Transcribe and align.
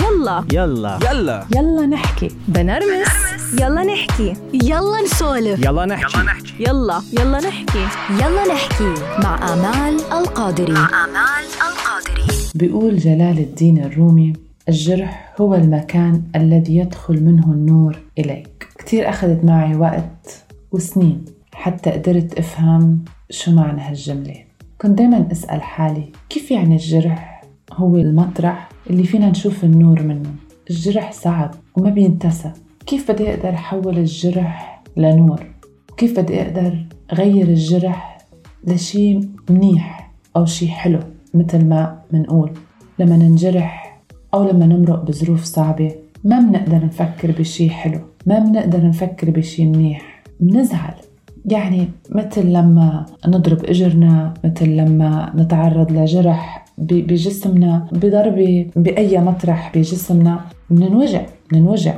يلا. 0.00 0.44
يلا. 0.52 0.98
يلا. 1.10 1.46
يلا 1.56 1.86
نحكي. 1.86 2.28
بنرمس. 2.48 3.08
يلا 3.60 3.82
نحكي. 3.84 4.34
يلا 4.52 5.02
نسولف. 5.04 5.64
يلا 5.64 5.86
نحكي. 5.86 6.18
يلا 6.60 7.02
يلا 7.12 7.38
نحكي. 7.40 7.86
يلا 8.10 8.54
نحكي. 8.54 8.94
مع 9.22 9.52
آمال 9.52 10.00
القادري. 10.12 10.72
مع 10.72 11.04
آمال 11.04 11.44
القادري. 11.68 12.26
بيقول 12.54 12.96
جلال 12.96 13.38
الدين 13.38 13.84
الرومي 13.84 14.32
الجرح 14.68 15.34
هو 15.40 15.54
المكان 15.54 16.22
الذي 16.36 16.76
يدخل 16.76 17.24
منه 17.24 17.46
النور 17.46 17.98
إليك. 18.18 18.68
كتير 18.78 19.08
أخذت 19.08 19.44
معي 19.44 19.76
وقت 19.76 20.44
وسنين 20.72 21.24
حتى 21.54 21.90
قدرت 21.90 22.38
أفهم 22.38 23.04
شو 23.30 23.50
معنى 23.50 23.80
هالجملة. 23.80 24.36
كنت 24.80 24.98
دايما 24.98 25.28
أسأل 25.32 25.62
حالي 25.62 26.12
كيف 26.28 26.50
يعني 26.50 26.74
الجرح 26.74 27.31
هو 27.74 27.96
المطرح 27.96 28.68
اللي 28.90 29.04
فينا 29.04 29.30
نشوف 29.30 29.64
النور 29.64 30.02
منه. 30.02 30.34
الجرح 30.70 31.12
صعب 31.12 31.54
وما 31.76 31.90
بينتسى. 31.90 32.52
كيف 32.86 33.10
بدي 33.10 33.30
أقدر 33.34 33.48
أحول 33.48 33.98
الجرح 33.98 34.82
لنور؟ 34.96 35.46
كيف 35.96 36.20
بدي 36.20 36.42
أقدر 36.42 36.86
أغير 37.12 37.48
الجرح 37.48 38.18
لشي 38.64 39.20
منيح 39.50 40.12
أو 40.36 40.44
شي 40.44 40.68
حلو 40.68 40.98
مثل 41.34 41.64
ما 41.64 41.98
منقول؟ 42.12 42.52
لما 42.98 43.16
ننجرح 43.16 44.00
أو 44.34 44.50
لما 44.50 44.66
نمرق 44.66 45.02
بظروف 45.04 45.44
صعبة 45.44 45.94
ما 46.24 46.40
بنقدر 46.40 46.84
نفكر 46.84 47.30
بشي 47.30 47.70
حلو 47.70 48.00
ما 48.26 48.38
بنقدر 48.38 48.86
نفكر 48.86 49.30
بشي 49.30 49.66
منيح. 49.66 50.22
بنزعل 50.40 50.94
يعني 51.44 51.88
مثل 52.10 52.46
لما 52.46 53.06
نضرب 53.28 53.64
إجرنا 53.64 54.34
مثل 54.44 54.68
لما 54.68 55.32
نتعرض 55.36 55.92
لجرح 55.92 56.61
بجسمنا 56.78 57.88
بضربة 57.92 58.66
بأي 58.76 59.18
مطرح 59.18 59.72
بجسمنا 59.74 60.40
بننوجع 60.70 61.26
بننوجع 61.52 61.94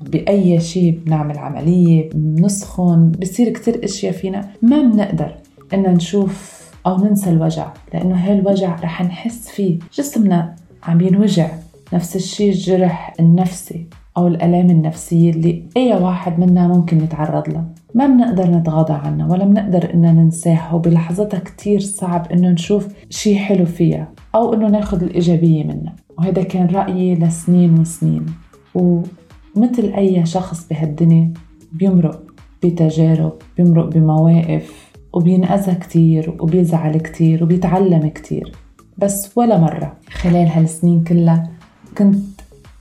بأي 0.00 0.60
شيء 0.60 1.00
بنعمل 1.06 1.38
عملية 1.38 2.10
بنسخن 2.14 3.12
بصير 3.20 3.48
كتير 3.48 3.84
أشياء 3.84 4.12
فينا 4.12 4.48
ما 4.62 4.82
بنقدر 4.82 5.34
إن 5.74 5.82
نشوف 5.82 6.62
أو 6.86 6.96
ننسى 6.96 7.30
الوجع 7.30 7.72
لأنه 7.94 8.14
هاي 8.14 8.38
الوجع 8.38 8.74
رح 8.74 9.02
نحس 9.02 9.48
فيه. 9.48 9.78
جسمنا 9.94 10.56
عم 10.82 11.00
ينوجع 11.00 11.48
نفس 11.92 12.16
الشيء 12.16 12.52
الجرح 12.52 13.14
النفسي 13.20 13.86
أو 14.16 14.26
الآلام 14.26 14.70
النفسية 14.70 15.30
اللي 15.30 15.62
أي 15.76 15.94
واحد 15.94 16.38
منا 16.40 16.68
ممكن 16.68 17.04
يتعرض 17.04 17.48
لها 17.48 17.64
ما 17.94 18.06
بنقدر 18.06 18.50
نتغاضى 18.50 18.92
عنها 18.92 19.32
ولا 19.32 19.44
بنقدر 19.44 19.94
إننا 19.94 20.12
ننساها 20.12 20.72
وبلحظتها 20.72 21.40
كتير 21.40 21.80
صعب 21.80 22.32
إنه 22.32 22.48
نشوف 22.48 22.88
شيء 23.10 23.36
حلو 23.36 23.66
فيها 23.66 24.12
أو 24.34 24.54
إنه 24.54 24.68
ناخد 24.68 25.02
الإيجابية 25.02 25.64
منها. 25.64 25.96
وهذا 26.18 26.42
كان 26.42 26.66
رأيي 26.66 27.14
لسنين 27.14 27.80
وسنين. 27.80 28.26
ومثل 28.74 29.92
أي 29.96 30.26
شخص 30.26 30.68
بهالدنيا 30.68 31.32
بيمرق 31.72 32.22
بتجارب 32.62 33.32
بيمرق 33.56 33.86
بمواقف 33.86 34.92
وبينأذى 35.12 35.74
كتير 35.74 36.36
وبيزعل 36.40 36.96
كتير 36.96 37.44
وبيتعلم 37.44 38.08
كتير. 38.08 38.52
بس 38.98 39.38
ولا 39.38 39.58
مرة 39.58 39.96
خلال 40.10 40.48
هالسنين 40.48 41.04
كلها 41.04 41.50
كنت 41.98 42.40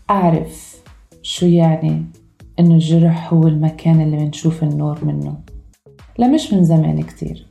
أعرف 0.10 0.82
شو 1.22 1.46
يعني 1.46 2.06
إنه 2.62 2.74
الجرح 2.74 3.34
هو 3.34 3.48
المكان 3.48 4.02
اللي 4.02 4.18
بنشوف 4.18 4.64
النور 4.64 5.06
منه. 5.06 5.40
لا 6.18 6.28
مش 6.28 6.54
من 6.54 6.64
زمان 6.64 7.02
كتير. 7.02 7.48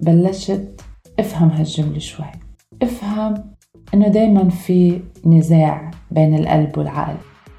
بلشت 0.00 0.80
أفهم 1.18 1.48
هالجملة 1.48 1.98
شوي. 1.98 2.26
أفهم 2.82 3.34
إنه 3.94 4.08
دايما 4.08 4.48
في 4.48 5.00
نزاع 5.26 5.90
بين 6.10 6.34
القلب 6.34 6.78
والعقل 6.78 7.16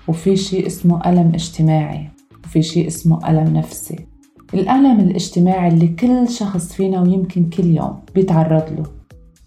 وفي 0.08 0.36
شيء 0.36 0.68
اسمه 0.68 1.10
ألم 1.10 1.32
اجتماعي 1.34 2.10
وفي 2.44 2.62
شيء 2.62 2.88
اسمه 2.88 3.30
ألم 3.30 3.58
نفسي. 3.58 4.06
الألم 4.54 5.00
الاجتماعي 5.00 5.68
اللي 5.68 5.88
كل 5.88 6.30
شخص 6.30 6.74
فينا 6.74 7.02
ويمكن 7.02 7.50
كل 7.50 7.66
يوم 7.66 8.00
بيتعرض 8.16 8.70
له. 8.72 8.84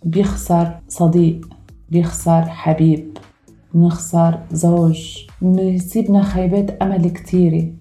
بيخسر 0.04 0.80
صديق 0.88 1.48
بيخسر 1.88 2.42
حبيب. 2.42 3.18
بنخسر 3.74 4.38
زوج. 4.52 5.24
بيصيبنا 5.42 6.22
خيبات 6.22 6.70
أمل 6.82 7.10
كتيرة. 7.10 7.72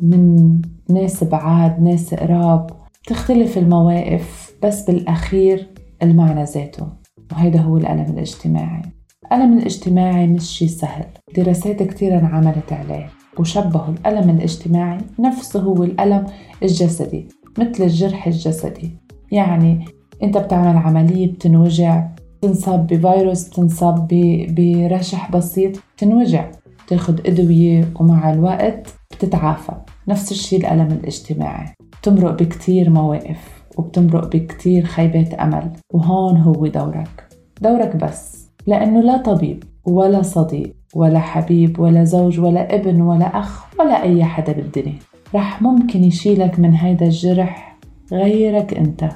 من 0.00 0.60
ناس 0.90 1.24
بعاد 1.24 1.82
ناس 1.82 2.14
قراب. 2.14 2.70
تختلف 3.06 3.58
المواقف 3.58 4.54
بس 4.62 4.84
بالأخير 4.90 5.70
المعنى 6.02 6.44
ذاته. 6.44 6.86
وهيدا 7.32 7.60
هو 7.60 7.76
الألم 7.76 8.12
الاجتماعي. 8.12 8.82
الألم 9.26 9.58
الاجتماعي 9.58 10.26
مش 10.26 10.44
شي 10.44 10.68
سهل. 10.68 11.04
دراسات 11.36 11.82
كتير 11.82 12.18
انعملت 12.18 12.72
عليه. 12.72 13.08
وشبهوا 13.38 13.94
الألم 13.94 14.30
الاجتماعي 14.30 14.98
نفسه 15.20 15.60
هو 15.60 15.82
الألم 15.84 16.26
الجسدي 16.62 17.28
مثل 17.58 17.82
الجرح 17.84 18.26
الجسدي. 18.26 18.90
يعني 19.32 19.84
أنت 20.22 20.38
بتعمل 20.38 20.76
عملية 20.76 21.32
بتنوجع 21.32 22.08
بتنصاب 22.48 22.86
بفيروس 22.86 23.48
بتنصاب 23.48 24.08
ب- 24.10 24.54
برشح 24.54 25.30
بسيط 25.30 25.72
بتنوجع 25.96 26.50
بتاخد 26.86 27.26
أدوية 27.26 27.88
ومع 28.00 28.32
الوقت 28.32 28.94
بتتعافى. 29.10 29.72
نفس 30.08 30.32
الشيء 30.32 30.58
الألم 30.60 30.86
الاجتماعي. 30.92 31.66
بتمرق 32.00 32.42
بكتير 32.42 32.90
مواقف 32.90 33.62
وبتمرق 33.76 34.36
بكتير 34.36 34.84
خيبات 34.84 35.34
أمل 35.34 35.70
وهون 35.94 36.36
هو 36.36 36.66
دورك. 36.66 37.24
دورك 37.60 37.96
بس 37.96 38.48
لأنه 38.66 39.00
لا 39.00 39.16
طبيب 39.16 39.64
ولا 39.86 40.22
صديق 40.22 40.76
ولا 40.94 41.18
حبيب 41.18 41.80
ولا 41.80 42.04
زوج 42.04 42.40
ولا 42.40 42.74
ابن 42.74 43.00
ولا 43.00 43.38
أخ 43.38 43.64
ولا 43.80 44.02
أي 44.02 44.24
حدا 44.24 44.52
بالدنيا. 44.52 44.98
رح 45.34 45.62
ممكن 45.62 46.04
يشيلك 46.04 46.58
من 46.60 46.74
هيدا 46.74 47.06
الجرح 47.06 47.78
غيرك 48.12 48.74
أنت. 48.74 49.08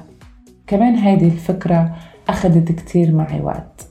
كمان 0.67 0.95
هيدي 0.95 1.25
الفكرة 1.25 1.95
أخذت 2.29 2.71
كتير 2.71 3.15
معي 3.15 3.41
وقت. 3.41 3.87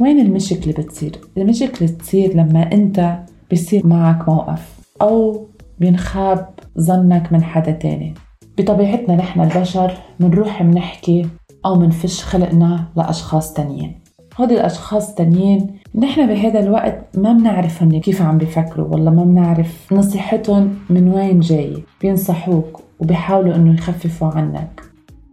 وين 0.00 0.20
المشكلة 0.20 0.72
بتصير؟ 0.72 1.12
المشكلة 1.36 1.88
تصير 1.88 2.34
لما 2.36 2.72
أنت 2.72 3.18
بيصير 3.50 3.86
معك 3.86 4.28
موقف 4.28 4.78
أو 5.02 5.46
بينخاب 5.78 6.48
ظنك 6.80 7.32
من 7.32 7.42
حدا 7.42 7.72
تاني. 7.72 8.14
بطبيعتنا 8.58 9.16
نحن 9.16 9.40
البشر 9.40 9.98
منروح 10.20 10.62
منحكي 10.62 11.28
أو 11.66 11.74
منفش 11.74 12.24
خلقنا 12.24 12.84
لأشخاص 12.96 13.52
تانيين. 13.52 14.00
هودي 14.40 14.54
الأشخاص 14.54 15.14
تانيين 15.14 15.66
نحن 15.94 16.26
بهذا 16.26 16.60
الوقت 16.60 17.18
ما 17.18 17.32
بنعرف 17.32 17.82
هن 17.82 18.00
كيف 18.00 18.22
عم 18.22 18.38
بيفكروا 18.38 18.88
والله 18.88 19.10
ما 19.10 19.24
بنعرف 19.24 19.92
نصيحتهم 19.92 20.78
من 20.90 21.08
وين 21.08 21.40
جاي. 21.40 21.82
بينصحوك 22.00 22.80
وبيحاولوا 23.00 23.54
إنه 23.54 23.74
يخففوا 23.74 24.28
عنك. 24.28 24.91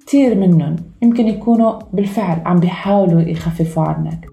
كتير 0.09 0.35
منهم 0.35 0.75
يمكن 1.01 1.27
يكونوا 1.27 1.79
بالفعل 1.93 2.41
عم 2.45 2.59
بيحاولوا 2.59 3.21
يخففوا 3.21 3.83
عنك. 3.83 4.25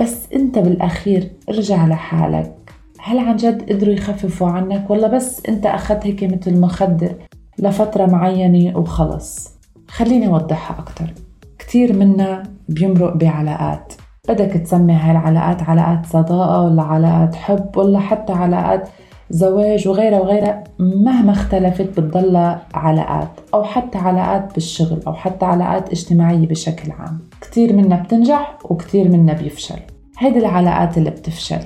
بس 0.00 0.32
انت 0.32 0.58
بالأخير 0.58 1.30
ارجع 1.48 1.86
لحالك. 1.86 2.54
هل 3.00 3.18
عن 3.18 3.36
جد 3.36 3.72
قدروا 3.72 3.94
يخففوا 3.94 4.48
عنك 4.48 4.90
ولا 4.90 5.08
بس 5.08 5.46
انت 5.48 5.66
أخذت 5.66 6.06
هيك 6.06 6.24
مثل 6.24 6.60
مخدر 6.60 7.14
لفترة 7.58 8.06
معينة 8.06 8.78
وخلص؟ 8.78 9.50
خليني 9.88 10.26
أوضحها 10.26 10.78
أكتر. 10.78 11.14
كتير 11.58 11.92
منا 11.92 12.42
بيمرق 12.68 13.16
بعلاقات. 13.16 13.92
بدك 14.28 14.52
تسمي 14.52 14.92
هاي 14.92 15.10
العلاقات 15.10 15.62
علاقات 15.62 16.06
صداقة 16.06 16.62
ولا 16.62 16.82
علاقات 16.82 17.34
حب 17.34 17.76
ولا 17.76 17.98
حتى 17.98 18.32
علاقات 18.32 18.88
زواج 19.30 19.88
وغيرها 19.88 20.20
وغيرها 20.20 20.64
مهما 20.78 21.32
اختلفت 21.32 22.00
بتضلها 22.00 22.62
علاقات 22.74 23.28
أو 23.54 23.64
حتى 23.64 23.98
علاقات 23.98 24.54
بالشغل 24.54 25.02
أو 25.06 25.14
حتى 25.14 25.46
علاقات 25.46 25.90
اجتماعية 25.90 26.46
بشكل 26.46 26.92
عام. 26.92 27.18
كتير 27.40 27.72
منا 27.72 27.96
بتنجح 27.96 28.58
وكتير 28.64 29.08
منا 29.08 29.32
بيفشل. 29.32 29.80
هيدي 30.18 30.38
العلاقات 30.38 30.98
اللي 30.98 31.10
بتفشل. 31.10 31.60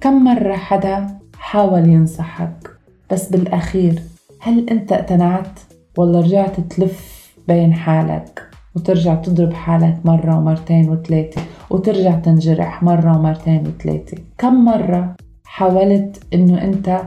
كم 0.00 0.24
مرة 0.24 0.54
حدا 0.54 1.06
حاول 1.38 1.88
ينصحك 1.88 2.70
بس 3.10 3.28
بالأخير 3.28 4.02
هل 4.40 4.70
أنت 4.70 4.92
اقتنعت 4.92 5.60
ولا 5.98 6.20
رجعت 6.20 6.60
تلف 6.60 7.30
بين 7.48 7.74
حالك 7.74 8.42
وترجع 8.76 9.14
تضرب 9.14 9.52
حالك 9.52 9.98
مرة 10.04 10.38
ومرتين 10.38 10.90
وثلاثة 10.90 11.40
وترجع 11.70 12.10
تنجرح 12.10 12.82
مرة 12.82 13.16
ومرتين 13.16 13.66
وثلاثة 13.66 14.16
كم 14.38 14.64
مرة 14.64 15.14
حاولت 15.52 16.22
إنه 16.34 16.64
أنت 16.64 17.02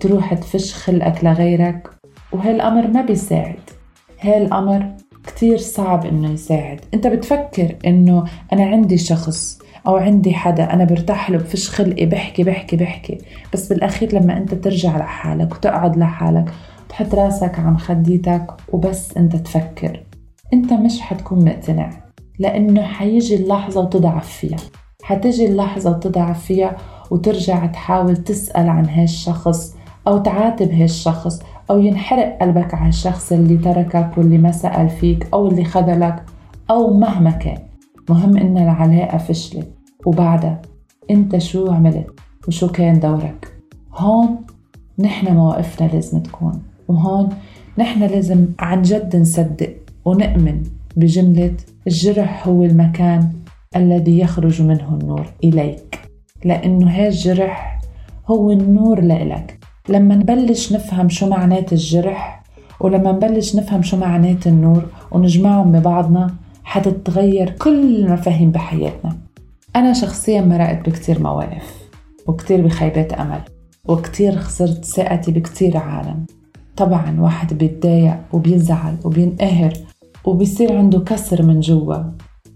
تروح 0.00 0.34
تفش 0.34 0.74
خلقك 0.74 1.24
لغيرك 1.24 1.90
وهالأمر 2.32 2.86
ما 2.86 3.02
بيساعد. 3.02 3.60
هالأمر 4.20 4.92
كتير 5.26 5.58
صعب 5.58 6.06
إنه 6.06 6.30
يساعد. 6.30 6.80
أنت 6.94 7.06
بتفكر 7.06 7.76
إنه 7.86 8.24
أنا 8.52 8.64
عندي 8.64 8.98
شخص 8.98 9.58
أو 9.86 9.96
عندي 9.96 10.34
حدا 10.34 10.72
أنا 10.72 10.84
برتاح 10.84 11.30
له 11.30 11.38
بفش 11.38 11.68
خلقي 11.70 12.06
بحكي 12.06 12.42
بحكي 12.42 12.76
بحكي 12.76 13.18
بس 13.52 13.68
بالأخير 13.68 14.14
لما 14.14 14.36
أنت 14.36 14.54
ترجع 14.54 14.98
لحالك 14.98 15.54
وتقعد 15.54 15.96
لحالك 15.96 16.52
تحط 16.88 17.14
راسك 17.14 17.58
عن 17.58 17.78
خديتك 17.78 18.46
وبس 18.72 19.16
أنت 19.16 19.36
تفكر 19.36 20.02
أنت 20.52 20.72
مش 20.72 21.00
حتكون 21.00 21.44
مقتنع 21.44 21.90
لأنه 22.38 22.82
حيجي 22.82 23.36
اللحظة 23.36 23.80
وتضعف 23.80 24.28
فيها. 24.28 24.58
حتجي 25.02 25.46
اللحظة 25.46 25.90
وتضعف 25.90 26.44
فيها 26.44 26.76
وترجع 27.10 27.66
تحاول 27.66 28.16
تسأل 28.16 28.68
عن 28.68 28.86
هالشخص 28.86 29.74
أو 30.08 30.18
تعاتب 30.18 30.70
هالشخص 30.70 31.42
أو 31.70 31.80
ينحرق 31.80 32.38
قلبك 32.40 32.74
على 32.74 32.88
الشخص 32.88 33.32
اللي 33.32 33.56
تركك 33.56 34.10
واللي 34.18 34.38
ما 34.38 34.52
سأل 34.52 34.88
فيك 34.88 35.28
أو 35.34 35.48
اللي 35.48 35.64
خذلك 35.64 36.24
أو 36.70 36.98
مهما 36.98 37.30
كان. 37.30 37.58
مهم 38.10 38.36
إن 38.36 38.58
العلاقة 38.58 39.18
فشلت 39.18 39.68
وبعدها 40.06 40.62
أنت 41.10 41.38
شو 41.38 41.70
عملت 41.70 42.06
وشو 42.48 42.68
كان 42.68 43.00
دورك؟ 43.00 43.52
هون 43.94 44.36
نحن 44.98 45.34
مواقفنا 45.34 45.86
لازم 45.86 46.20
تكون 46.20 46.62
وهون 46.88 47.28
نحن 47.78 48.02
لازم 48.02 48.46
عن 48.58 48.82
جد 48.82 49.16
نصدق 49.16 49.76
ونؤمن 50.04 50.62
بجملة 50.96 51.54
الجرح 51.86 52.48
هو 52.48 52.64
المكان 52.64 53.32
الذي 53.76 54.18
يخرج 54.18 54.62
منه 54.62 54.98
النور 55.02 55.26
إليك. 55.44 56.05
لأنه 56.44 56.90
هذا 56.90 57.08
الجرح 57.08 57.80
هو 58.28 58.50
النور 58.50 59.00
لإلك. 59.00 59.58
لما 59.88 60.14
نبلش 60.14 60.72
نفهم 60.72 61.08
شو 61.08 61.28
معنات 61.28 61.72
الجرح 61.72 62.42
ولما 62.80 63.12
نبلش 63.12 63.56
نفهم 63.56 63.82
شو 63.82 63.96
معنات 63.96 64.46
النور 64.46 64.86
ونجمعهم 65.10 65.72
ببعضنا 65.72 66.34
حتتغير 66.64 67.50
كل 67.50 67.96
المفاهيم 67.96 68.50
بحياتنا. 68.50 69.16
أنا 69.76 69.92
شخصيا 69.92 70.40
مرقت 70.40 70.88
بكتير 70.88 71.22
مواقف 71.22 71.74
وكتير 72.26 72.66
بخيبات 72.66 73.12
أمل 73.12 73.40
وكتير 73.88 74.36
خسرت 74.36 74.84
ثقتي 74.84 75.32
بكتير 75.32 75.76
عالم. 75.76 76.26
طبعا 76.76 77.20
واحد 77.20 77.54
بيتضايق 77.54 78.16
وبيزعل 78.32 78.96
وبينقهر 79.04 79.72
وبيصير 80.24 80.76
عنده 80.76 81.00
كسر 81.00 81.42
من 81.42 81.60
جوا 81.60 81.96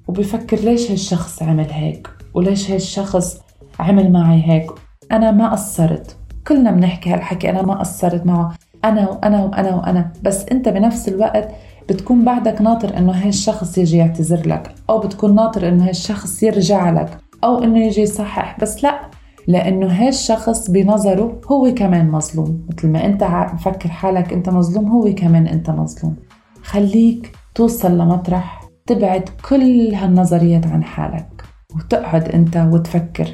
وبيفكر 0.09 0.56
ليش 0.56 0.91
هالشخص 0.91 1.43
عمل 1.43 1.71
هيك؟ 1.71 2.09
وليش 2.35 2.71
هالشخص 2.71 3.41
عمل 3.81 4.12
معي 4.12 4.43
هيك. 4.47 4.71
أنا 5.12 5.31
ما 5.31 5.53
قصرت. 5.53 6.17
كلنا 6.47 6.71
بنحكي 6.71 7.11
هالحكي 7.11 7.50
أنا 7.50 7.62
ما 7.62 7.75
قصرت 7.75 8.27
معه. 8.27 8.53
أنا 8.85 9.11
وأنا 9.11 9.44
وأنا 9.44 9.75
وأنا. 9.75 10.12
بس 10.23 10.44
أنت 10.53 10.69
بنفس 10.69 11.09
الوقت 11.09 11.49
بتكون 11.88 12.25
بعدك 12.25 12.62
ناطر 12.62 12.99
إنه 12.99 13.12
هالشخص 13.12 13.79
يجي 13.79 13.97
يعتذر 13.97 14.49
لك 14.49 14.75
أو 14.91 14.99
بتكون 14.99 15.35
ناطر 15.35 15.69
إنه 15.69 15.88
هالشخص 15.88 16.43
يرجع 16.43 16.91
لك 16.91 17.19
أو 17.44 17.65
إنه 17.65 17.79
يجي 17.87 18.00
يصحح. 18.00 18.61
بس 18.61 18.85
لا 18.85 19.00
لأنه 19.49 19.87
هالشخص 19.87 20.71
بنظره 20.71 21.41
هو 21.50 21.75
كمان 21.75 22.11
مظلوم. 22.11 22.67
مثل 22.69 22.88
ما 22.88 23.05
أنت 23.06 23.25
مفكر 23.55 23.88
حالك 23.88 24.33
أنت 24.33 24.49
مظلوم 24.49 24.88
هو 24.91 25.15
كمان 25.15 25.47
أنت 25.47 25.71
مظلوم. 25.71 26.17
خليك 26.62 27.33
توصل 27.55 27.99
لمطرح 27.99 28.61
تبعد 28.87 29.29
كل 29.49 29.94
هالنظريات 29.94 30.67
عن 30.67 30.85
حالك 30.85 31.44
وتقعد 31.76 32.29
أنت 32.29 32.56
وتفكر. 32.56 33.29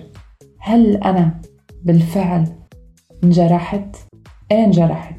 هل 0.66 0.96
أنا 0.96 1.40
بالفعل 1.84 2.44
انجرحت؟ 3.24 3.96
إيه 4.52 4.64
انجرحت؟ 4.64 5.14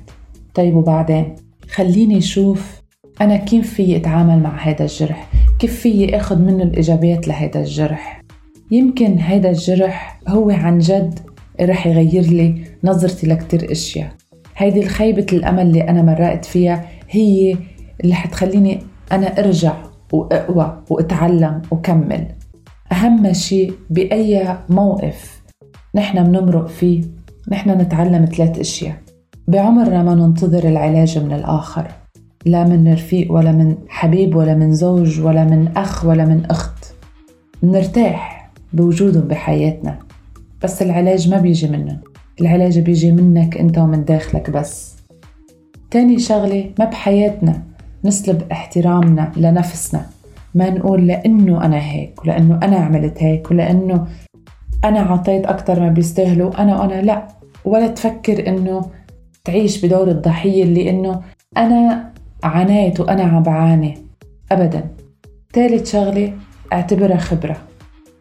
طيب 0.53 0.75
وبعدين؟ 0.75 1.35
خليني 1.69 2.17
أشوف 2.17 2.81
أنا 3.21 3.37
كيف 3.37 3.73
في 3.73 3.97
أتعامل 3.97 4.39
مع 4.39 4.57
هذا 4.57 4.81
الجرح؟ 4.83 5.29
كيف 5.59 5.79
في 5.79 6.17
أخذ 6.17 6.41
منه 6.41 6.63
الإيجابيات 6.63 7.27
لهذا 7.27 7.59
الجرح؟ 7.59 8.21
يمكن 8.71 9.19
هذا 9.19 9.49
الجرح 9.49 10.19
هو 10.27 10.49
عن 10.49 10.79
جد 10.79 11.19
رح 11.61 11.87
يغير 11.87 12.23
لي 12.23 12.63
نظرتي 12.83 13.27
لكتير 13.27 13.71
أشياء. 13.71 14.11
هيدي 14.57 14.79
الخيبة 14.79 15.25
الأمل 15.33 15.61
اللي 15.61 15.81
أنا 15.81 16.01
مرقت 16.01 16.45
فيها 16.45 16.85
هي 17.09 17.57
اللي 18.03 18.15
حتخليني 18.15 18.79
أنا 19.11 19.39
أرجع 19.39 19.73
وأقوى 20.13 20.83
وأتعلم 20.89 21.61
وكمل. 21.71 22.27
أهم 22.91 23.33
شيء 23.33 23.73
بأي 23.89 24.57
موقف 24.69 25.36
نحن 25.95 26.23
بنمرق 26.23 26.67
فيه. 26.67 27.03
نحن 27.51 27.69
نتعلم 27.69 28.25
ثلاث 28.25 28.59
أشياء. 28.59 28.95
بعمرنا 29.47 30.03
ما 30.03 30.15
ننتظر 30.15 30.67
العلاج 30.67 31.19
من 31.19 31.33
الآخر. 31.33 31.87
لا 32.45 32.63
من 32.63 32.93
رفيق 32.93 33.31
ولا 33.31 33.51
من 33.51 33.75
حبيب 33.87 34.35
ولا 34.35 34.55
من 34.55 34.73
زوج 34.73 35.21
ولا 35.21 35.43
من 35.43 35.67
أخ 35.77 36.05
ولا 36.05 36.25
من 36.25 36.45
أخت. 36.45 36.93
نرتاح 37.63 38.51
بوجودهم 38.73 39.27
بحياتنا. 39.27 39.99
بس 40.63 40.81
العلاج 40.81 41.29
ما 41.29 41.37
بيجي 41.37 41.67
منهم 41.67 41.99
العلاج 42.41 42.79
بيجي 42.79 43.11
منك 43.11 43.57
أنت 43.57 43.77
ومن 43.77 44.05
داخلك 44.05 44.49
بس. 44.49 44.95
تاني 45.91 46.19
شغلة 46.19 46.69
ما 46.79 46.85
بحياتنا. 46.85 47.63
نسلب 48.05 48.41
احترامنا 48.51 49.31
لنفسنا. 49.37 50.05
ما 50.55 50.69
نقول 50.69 51.07
لأنه 51.07 51.65
أنا 51.65 51.81
هيك 51.81 52.23
ولأنه 52.23 52.59
أنا 52.63 52.77
عملت 52.77 53.23
هيك 53.23 53.51
ولأنه 53.51 54.07
أنا 54.83 54.99
عطيت 54.99 55.45
أكتر 55.45 55.79
ما 55.79 55.89
بيستاهلوا 55.89 56.61
أنا 56.61 56.79
وأنا 56.79 57.01
لا. 57.01 57.27
ولا 57.65 57.87
تفكر 57.87 58.47
إنه 58.47 58.85
تعيش 59.45 59.85
بدور 59.85 60.07
الضحية 60.07 60.63
اللي 60.63 60.89
إنه 60.89 61.21
أنا 61.57 62.13
عانيت 62.43 62.99
وأنا 62.99 63.23
عم 63.23 63.43
بعاني. 63.43 63.97
أبدا. 64.51 64.83
ثالث 65.53 65.91
شغلة 65.91 66.33
أعتبرها 66.73 67.17
خبرة. 67.17 67.57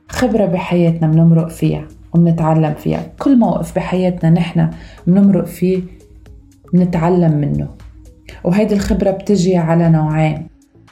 خبرة 0.09 0.47
بحياتنا 0.47 1.09
بنمرق 1.09 1.49
فيها 1.49 1.89
وبنتعلم 2.15 2.75
فيها. 2.75 3.07
كل 3.19 3.39
موقف 3.39 3.75
بحياتنا 3.77 4.31
نحن 4.31 4.71
بنمرق 5.07 5.45
فيه 5.45 5.83
بنتعلم 6.73 7.33
منه. 7.39 7.69
وهيدي 8.45 8.75
الخبرة 8.75 9.11
بتجي 9.11 9.57
على 9.57 9.89
نوعين 9.89 10.47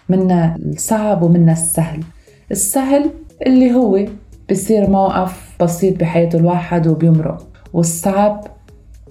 منا 0.08 0.56
الصعب 0.56 1.22
ومنا 1.22 1.52
السهل. 1.52 2.00
السهل 2.50 3.10
اللي 3.46 3.74
هو 3.74 4.06
بصير 4.50 4.90
موقف 4.90 5.56
بسيط 5.60 6.00
بحياة 6.00 6.28
الواحد 6.34 6.86
وبيمرق. 6.86 7.46
والصعب 7.72 8.44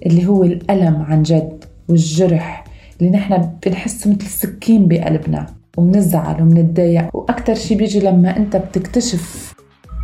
اللي 0.06 0.26
هو 0.26 0.44
الألم 0.44 1.02
عن 1.02 1.22
جد 1.22 1.64
والجرح 1.88 2.64
اللي 3.00 3.10
نحن 3.10 3.50
بنحسه 3.66 4.10
مثل 4.10 4.26
سكين 4.26 4.88
بقلبنا 4.88 5.46
وبنزعل 5.76 6.42
وبنتضايق. 6.42 7.16
وأكتر 7.16 7.54
شي 7.54 7.74
بيجي 7.74 8.00
لما 8.00 8.36
أنت 8.36 8.56
بتكتشف 8.56 9.54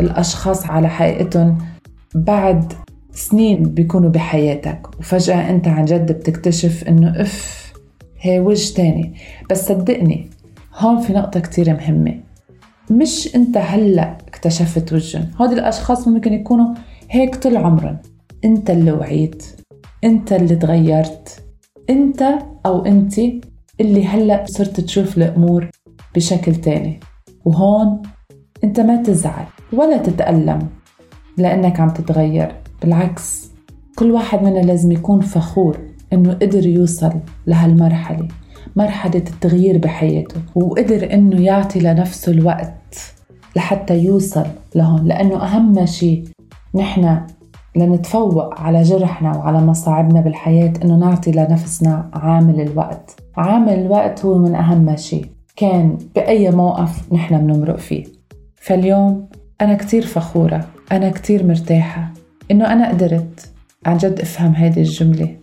الأشخاص 0.00 0.67
على 0.67 0.88
حقيقتهم 0.88 1.59
بعد 2.15 2.73
سنين 3.12 3.62
بيكونوا 3.62 4.11
بحياتك 4.11 4.99
وفجأة 4.99 5.50
أنت 5.50 5.69
عن 5.69 5.85
جد 5.85 6.12
بتكتشف 6.12 6.85
إنه 6.88 7.21
إف 7.21 7.73
هي 8.21 8.41
وجه 8.41 8.75
تاني. 8.75 9.15
بس 9.50 9.69
صدقني 9.69 10.31
هون 10.79 11.00
في 11.00 11.12
نقطة 11.12 11.41
كتير 11.41 11.75
مهمة. 11.75 12.30
مش 12.91 13.37
انت 13.37 13.57
هلا 13.57 14.19
اكتشفت 14.29 14.93
وجهن. 14.93 15.29
هودي 15.41 15.55
الأشخاص 15.55 16.09
ممكن 16.09 16.33
يكونوا 16.33 16.75
هيك 17.11 17.37
طول 17.37 17.57
عمرهم 17.57 17.99
انت 18.45 18.71
اللي 18.71 18.93
وعيت. 18.93 19.47
انت 20.05 20.32
اللي 20.32 20.56
تغيرت. 20.56 21.44
انت 21.91 22.23
أو 22.67 22.85
انت 22.87 23.20
اللي 23.81 24.06
هلا 24.06 24.44
صرت 24.49 24.81
تشوف 24.81 25.17
الأمور 25.17 25.70
بشكل 26.15 26.55
تاني. 26.55 27.01
وهون 27.44 28.03
انت 28.65 28.81
ما 28.81 29.03
تزعل 29.03 29.47
ولا 29.73 29.97
تتألم 29.97 30.69
لأنك 31.37 31.81
عم 31.81 31.91
تتغير. 31.91 32.55
بالعكس 32.82 33.51
كل 33.97 34.11
واحد 34.11 34.43
منا 34.43 34.59
لازم 34.59 34.93
يكون 34.93 35.20
فخور 35.20 35.79
إنه 36.13 36.32
قدر 36.32 36.67
يوصل 36.67 37.13
لهالمرحلة. 37.47 38.29
مرحلة 38.77 39.17
التغيير 39.17 39.79
بحياته 39.79 40.41
وقدر 40.55 41.12
إنه 41.12 41.41
يعطي 41.41 41.81
لنفسه 41.81 42.32
الوقت 42.32 43.15
لحتى 43.56 43.98
يوصل 43.98 44.46
لهون 44.74 45.05
لأنه 45.05 45.44
أهم 45.44 45.86
شيء 45.86 46.24
نحن 46.74 47.20
لنتفوق 47.77 48.60
على 48.60 48.82
جرحنا 48.82 49.36
وعلى 49.36 49.60
مصاعبنا 49.60 50.20
بالحياة 50.20 50.72
إنه 50.84 50.96
نعطي 50.96 51.31
لنفسنا 51.31 52.10
عامل 52.15 52.60
الوقت. 52.60 53.20
عامل 53.36 53.72
الوقت 53.72 54.24
هو 54.24 54.39
من 54.39 54.55
أهم 54.55 54.96
شيء 54.96 55.27
كان 55.56 55.98
بأي 56.15 56.50
موقف 56.50 57.12
نحن 57.12 57.46
بنمرق 57.46 57.77
فيه. 57.77 58.05
فاليوم 58.56 59.29
أنا 59.60 59.74
كتير 59.74 60.06
فخورة 60.06 60.65
أنا 60.93 61.10
كتير 61.10 61.46
مرتاحة 61.46 62.12
إنه 62.50 62.72
أنا 62.72 62.89
قدرت 62.89 63.50
عن 63.86 63.96
جد 63.96 64.20
أفهم 64.20 64.53
هيدي 64.53 64.81
الجملة. 64.81 65.36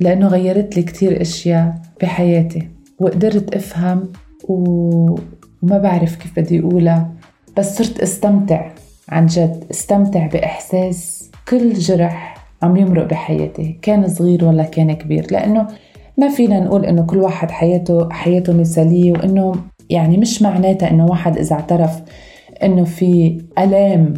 لأنه 0.00 0.26
غيرت 0.28 0.76
لي 0.76 0.82
كتير 0.82 1.20
أشياء 1.20 1.74
بحياتي 2.02 2.68
وقدرت 3.00 3.54
أفهم 3.54 4.12
وما 4.48 5.78
بعرف 5.78 6.16
كيف 6.16 6.38
بدي 6.38 6.60
أقولها 6.60 7.12
بس 7.56 7.78
صرت 7.78 8.00
أستمتع 8.00 8.70
عن 9.08 9.26
جد 9.26 9.64
أستمتع 9.70 10.26
بإحساس 10.26 11.30
كل 11.48 11.72
جرح 11.72 12.34
عم 12.62 12.76
يمرق 12.76 13.10
بحياتي 13.10 13.78
كان 13.82 14.08
صغير 14.08 14.44
ولا 14.44 14.62
كان 14.62 14.92
كبير 14.92 15.26
لأنه 15.30 15.66
ما 16.18 16.28
فينا 16.28 16.60
نقول 16.60 16.84
إنه 16.84 17.02
كل 17.02 17.18
واحد 17.18 17.50
حياته 17.50 18.10
حياته 18.10 18.52
مثالية 18.52 19.12
وإنه 19.12 19.54
يعني 19.90 20.16
مش 20.16 20.42
معناتها 20.42 20.90
إنه 20.90 21.06
واحد 21.06 21.38
إذا 21.38 21.56
اعترف 21.56 22.02
إنه 22.62 22.84
في 22.84 23.40
ألام 23.58 24.14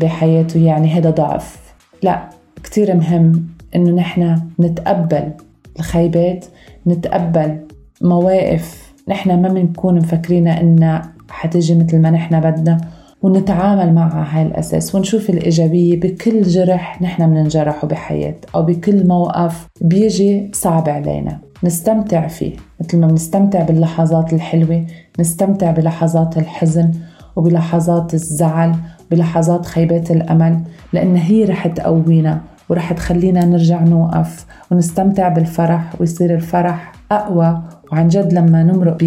بحياته 0.00 0.60
يعني 0.64 0.88
هذا 0.88 1.10
ضعف. 1.10 1.74
لا 2.02 2.30
كتير 2.64 2.96
مهم 2.96 3.48
إنه 3.76 3.90
نحن 3.90 4.40
نتقبل 4.60 5.32
الخيبات 5.78 6.44
نتقبل 6.86 7.58
مواقف 8.02 8.92
نحن 9.08 9.42
ما 9.42 9.48
بنكون 9.48 9.94
مفكرينها 9.94 10.60
إنها 10.60 11.12
حتجي 11.30 11.74
مثل 11.74 12.00
ما 12.00 12.10
نحن 12.10 12.40
بدنا 12.40 12.80
ونتعامل 13.22 13.94
معها 13.94 14.38
على 14.38 14.48
الأساس 14.48 14.94
ونشوف 14.94 15.30
الإيجابية 15.30 16.00
بكل 16.00 16.42
جرح 16.42 17.02
نحن 17.02 17.26
بننجرحه 17.26 17.88
بحياة 17.88 18.34
أو 18.54 18.62
بكل 18.62 19.06
موقف 19.06 19.68
بيجي 19.80 20.50
صعب 20.54 20.88
علينا. 20.88 21.38
نستمتع 21.64 22.26
فيه 22.26 22.52
مثل 22.80 22.98
ما 22.98 23.06
بنستمتع 23.06 23.62
باللحظات 23.62 24.32
الحلوة 24.32 24.86
نستمتع 25.20 25.70
بلحظات 25.70 26.38
الحزن 26.38 26.90
وبلحظات 27.36 28.14
الزعل 28.14 28.74
بلحظات 29.10 29.66
خيبات 29.66 30.10
الأمل 30.10 30.60
لأن 30.92 31.16
هي 31.16 31.44
رح 31.44 31.66
تقوينا 31.66 32.40
ورح 32.68 32.92
تخلينا 32.92 33.44
نرجع 33.44 33.82
نوقف 33.82 34.46
ونستمتع 34.70 35.28
بالفرح 35.28 36.00
ويصير 36.00 36.34
الفرح 36.34 36.92
أقوى. 37.12 37.62
وعن 37.92 38.08
جد 38.08 38.32
لما 38.32 38.62
نمرق 38.62 38.98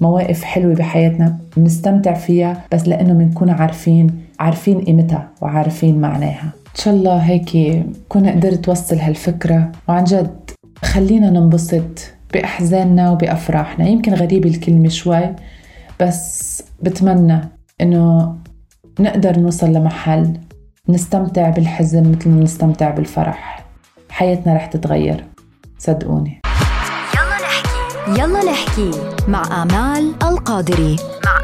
بمواقف 0.00 0.42
حلوة 0.42 0.74
بحياتنا 0.74 1.38
بنستمتع 1.56 2.14
فيها 2.14 2.64
بس 2.72 2.88
لأنه 2.88 3.12
بنكون 3.12 3.50
عارفين 3.50 4.06
عارفين 4.40 4.80
قيمتها 4.80 5.28
وعارفين 5.40 6.00
معناها. 6.00 6.44
إن 6.44 6.82
شاء 6.82 6.94
الله 6.94 7.16
هيك 7.16 7.82
كون 8.08 8.26
قدرت 8.28 8.68
وصل 8.68 8.96
هالفكرة. 8.96 9.72
وعن 9.88 10.04
جد 10.04 10.50
خلينا 10.82 11.30
ننبسط 11.30 12.12
بأحزاننا 12.34 13.10
وبأفراحنا. 13.10 13.86
يمكن 13.88 14.14
غريبة 14.14 14.50
الكلمة 14.50 14.88
شوي 14.88 15.34
بس 16.00 16.62
بتمنى 16.82 17.40
إنه 17.80 18.34
نقدر 19.00 19.38
نوصل 19.38 19.72
لمحل 19.72 20.32
نستمتع 20.88 21.50
بالحزن 21.50 22.12
مثل 22.12 22.30
ما 22.30 22.42
نستمتع 22.42 22.90
بالفرح. 22.90 23.64
حياتنا 24.10 24.54
رح 24.54 24.66
تتغير. 24.66 25.24
صدقوني. 25.78 26.40
يلا 27.14 27.36
نحكي. 27.42 28.20
يلا 28.20 28.44
نحكي 28.52 28.90
مع 29.28 29.62
آمال 29.62 30.14
القادري. 30.22 30.96
مع 31.24 31.35